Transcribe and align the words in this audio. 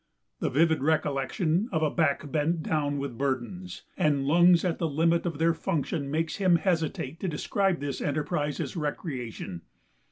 The 0.39 0.49
vivid 0.49 0.81
recollection 0.81 1.69
of 1.71 1.83
a 1.83 1.91
back 1.91 2.31
bent 2.31 2.63
down 2.63 2.97
with 2.97 3.19
burdens 3.19 3.83
and 3.95 4.25
lungs 4.25 4.65
at 4.65 4.79
the 4.79 4.89
limit 4.89 5.27
of 5.27 5.37
their 5.37 5.53
function 5.53 6.09
makes 6.09 6.37
him 6.37 6.55
hesitate 6.55 7.19
to 7.19 7.27
describe 7.27 7.81
this 7.81 8.01
enterprise 8.01 8.59
as 8.59 8.75
recreation. 8.75 9.61